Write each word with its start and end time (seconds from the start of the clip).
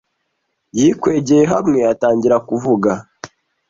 Yikwegeye 0.79 1.43
hamwe 1.53 1.79
atangira 1.93 2.37
kuvuga. 2.47 2.91